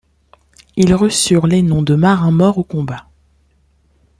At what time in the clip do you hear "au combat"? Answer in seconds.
2.57-3.05